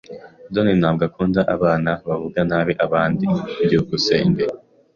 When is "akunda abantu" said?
1.09-1.89